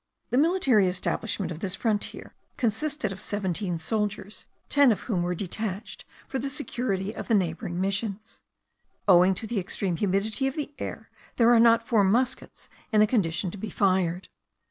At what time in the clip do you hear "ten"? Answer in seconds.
4.67-4.91